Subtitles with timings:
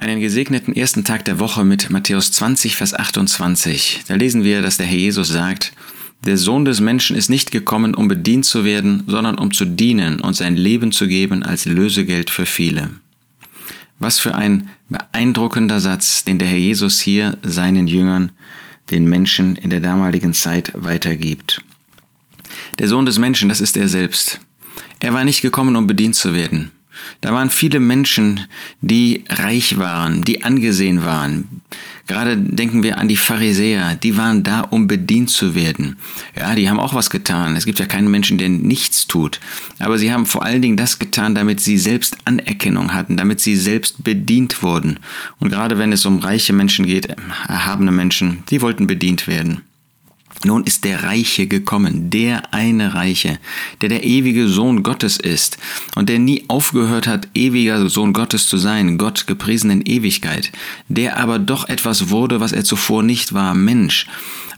[0.00, 4.04] Einen gesegneten ersten Tag der Woche mit Matthäus 20, Vers 28.
[4.08, 5.74] Da lesen wir, dass der Herr Jesus sagt,
[6.24, 10.18] der Sohn des Menschen ist nicht gekommen, um bedient zu werden, sondern um zu dienen
[10.20, 12.88] und sein Leben zu geben als Lösegeld für viele.
[13.98, 18.32] Was für ein beeindruckender Satz, den der Herr Jesus hier seinen Jüngern,
[18.90, 21.62] den Menschen in der damaligen Zeit weitergibt.
[22.78, 24.40] Der Sohn des Menschen, das ist er selbst.
[25.00, 26.70] Er war nicht gekommen, um bedient zu werden.
[27.20, 28.46] Da waren viele Menschen,
[28.80, 31.62] die reich waren, die angesehen waren.
[32.06, 35.96] Gerade denken wir an die Pharisäer, die waren da, um bedient zu werden.
[36.36, 37.54] Ja, die haben auch was getan.
[37.54, 39.38] Es gibt ja keinen Menschen, der nichts tut.
[39.78, 43.54] Aber sie haben vor allen Dingen das getan, damit sie selbst Anerkennung hatten, damit sie
[43.54, 44.98] selbst bedient wurden.
[45.38, 47.14] Und gerade wenn es um reiche Menschen geht,
[47.46, 49.62] erhabene Menschen, die wollten bedient werden.
[50.44, 53.38] Nun ist der Reiche gekommen, der eine Reiche,
[53.82, 55.58] der der ewige Sohn Gottes ist
[55.96, 60.50] und der nie aufgehört hat, ewiger Sohn Gottes zu sein, Gott gepriesen in Ewigkeit,
[60.88, 64.06] der aber doch etwas wurde, was er zuvor nicht war, Mensch,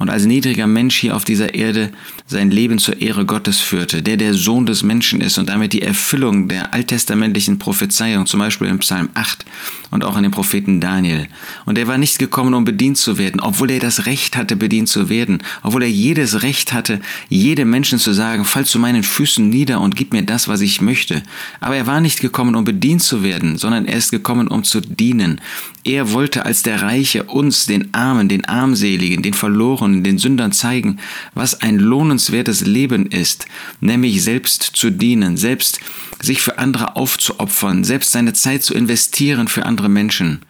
[0.00, 1.90] und als niedriger Mensch hier auf dieser Erde
[2.26, 5.82] sein Leben zur Ehre Gottes führte, der der Sohn des Menschen ist und damit die
[5.82, 9.44] Erfüllung der alttestamentlichen Prophezeiung, zum Beispiel im Psalm 8
[9.90, 11.28] und auch in dem Propheten Daniel.
[11.66, 14.88] Und er war nicht gekommen, um bedient zu werden, obwohl er das Recht hatte, bedient
[14.88, 19.50] zu werden, obwohl er jedes Recht hatte, jedem Menschen zu sagen, fall zu meinen Füßen
[19.50, 21.22] nieder und gib mir das, was ich möchte.
[21.60, 24.80] Aber er war nicht gekommen, um bedient zu werden, sondern er ist gekommen, um zu
[24.80, 25.42] dienen.
[25.84, 30.98] Er wollte als der Reiche uns, den Armen, den Armseligen, den Verlorenen, den Sündern zeigen,
[31.34, 33.46] was ein lohnenswertes Leben ist,
[33.80, 35.80] nämlich selbst zu dienen, selbst
[36.20, 40.40] sich für andere aufzuopfern, selbst seine Zeit zu investieren für andere Menschen.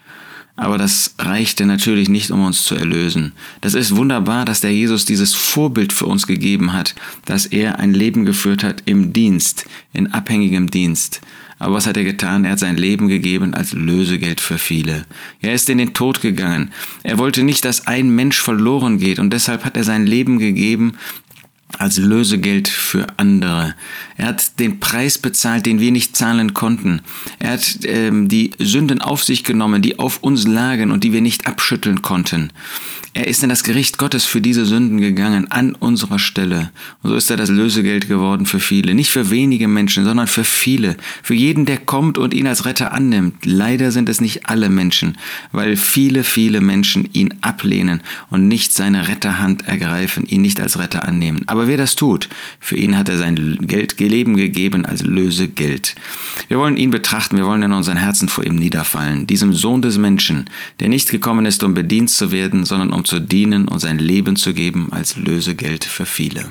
[0.61, 3.33] Aber das reichte natürlich nicht, um uns zu erlösen.
[3.63, 6.95] Das ist wunderbar, dass der Jesus dieses Vorbild für uns gegeben hat,
[7.25, 11.23] dass er ein Leben geführt hat im Dienst, in abhängigem Dienst.
[11.59, 12.45] Aber was hat er getan?
[12.45, 15.07] Er hat sein Leben gegeben als Lösegeld für viele.
[15.41, 16.73] Er ist in den Tod gegangen.
[17.05, 20.99] Er wollte nicht, dass ein Mensch verloren geht und deshalb hat er sein Leben gegeben
[21.81, 23.75] als Lösegeld für andere.
[24.17, 27.01] Er hat den Preis bezahlt, den wir nicht zahlen konnten.
[27.39, 31.23] Er hat ähm, die Sünden auf sich genommen, die auf uns lagen und die wir
[31.23, 32.53] nicht abschütteln konnten.
[33.13, 36.71] Er ist in das Gericht Gottes für diese Sünden gegangen, an unserer Stelle.
[37.03, 38.95] Und so ist er das Lösegeld geworden für viele.
[38.95, 40.97] Nicht für wenige Menschen, sondern für viele.
[41.23, 43.45] Für jeden, der kommt und ihn als Retter annimmt.
[43.45, 45.19] Leider sind es nicht alle Menschen,
[45.51, 48.01] weil viele, viele Menschen ihn ablehnen
[48.31, 51.43] und nicht seine Retterhand ergreifen, ihn nicht als Retter annehmen.
[51.47, 55.95] Aber wer das tut, für ihn hat er sein Geld, Leben gegeben als Lösegeld.
[56.49, 59.97] Wir wollen ihn betrachten, wir wollen in unseren Herzen vor ihm niederfallen, diesem Sohn des
[59.97, 60.51] Menschen,
[60.81, 64.35] der nicht gekommen ist, um bedient zu werden, sondern um zu dienen und sein Leben
[64.35, 66.45] zu geben als Lösegeld für viele.